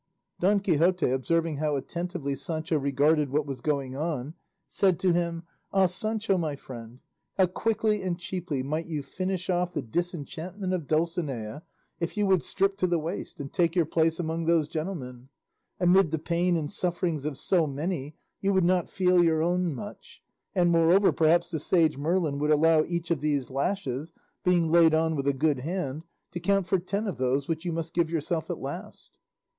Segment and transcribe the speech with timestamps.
[0.39, 4.33] Don Quixote, observing how attentively Sancho regarded what was going on,
[4.67, 7.01] said to him, "Ah, Sancho my friend,
[7.37, 11.61] how quickly and cheaply might you finish off the disenchantment of Dulcinea,
[11.99, 15.29] if you would strip to the waist and take your place among those gentlemen!
[15.79, 20.23] Amid the pain and sufferings of so many you would not feel your own much;
[20.55, 24.13] and moreover perhaps the sage Merlin would allow each of these lashes,
[24.43, 27.71] being laid on with a good hand, to count for ten of those which you
[27.71, 29.19] must give yourself at last."